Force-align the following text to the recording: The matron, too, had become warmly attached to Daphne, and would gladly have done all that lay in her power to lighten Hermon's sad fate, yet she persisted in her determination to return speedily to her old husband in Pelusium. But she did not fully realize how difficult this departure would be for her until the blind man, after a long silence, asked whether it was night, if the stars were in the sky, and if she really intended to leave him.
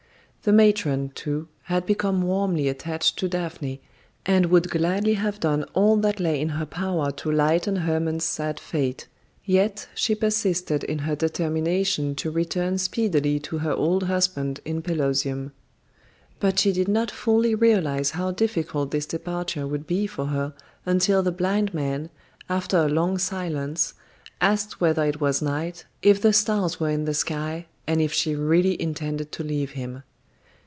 The 0.43 0.51
matron, 0.51 1.09
too, 1.13 1.49
had 1.65 1.85
become 1.85 2.23
warmly 2.23 2.67
attached 2.67 3.19
to 3.19 3.29
Daphne, 3.29 3.79
and 4.25 4.47
would 4.47 4.71
gladly 4.71 5.13
have 5.13 5.39
done 5.39 5.65
all 5.75 5.97
that 5.97 6.19
lay 6.19 6.41
in 6.41 6.49
her 6.49 6.65
power 6.65 7.11
to 7.11 7.31
lighten 7.31 7.75
Hermon's 7.75 8.23
sad 8.23 8.59
fate, 8.59 9.07
yet 9.45 9.87
she 9.93 10.15
persisted 10.15 10.83
in 10.83 10.97
her 10.97 11.15
determination 11.15 12.15
to 12.15 12.31
return 12.31 12.79
speedily 12.79 13.39
to 13.41 13.59
her 13.59 13.71
old 13.73 14.05
husband 14.05 14.61
in 14.65 14.81
Pelusium. 14.81 15.51
But 16.39 16.57
she 16.57 16.71
did 16.73 16.87
not 16.87 17.11
fully 17.11 17.53
realize 17.53 18.09
how 18.09 18.31
difficult 18.31 18.89
this 18.89 19.05
departure 19.05 19.67
would 19.67 19.85
be 19.85 20.07
for 20.07 20.25
her 20.25 20.55
until 20.87 21.21
the 21.21 21.31
blind 21.31 21.71
man, 21.71 22.09
after 22.49 22.79
a 22.79 22.89
long 22.89 23.19
silence, 23.19 23.93
asked 24.41 24.81
whether 24.81 25.05
it 25.05 25.21
was 25.21 25.39
night, 25.39 25.85
if 26.01 26.19
the 26.19 26.33
stars 26.33 26.79
were 26.79 26.89
in 26.89 27.05
the 27.05 27.13
sky, 27.13 27.67
and 27.85 28.01
if 28.01 28.11
she 28.11 28.33
really 28.35 28.81
intended 28.81 29.31
to 29.33 29.43
leave 29.43 29.73
him. 29.73 30.01